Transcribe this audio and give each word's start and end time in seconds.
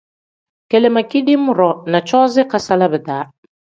Kele 0.69 0.89
ma 0.95 1.03
kidiim-ro 1.09 1.69
na 1.91 1.99
coozi 2.09 2.39
ikasala 2.45 2.91
bidaa. 2.95 3.23